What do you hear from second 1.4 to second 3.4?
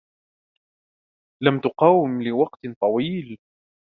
لم تقاوم لوقت طويل.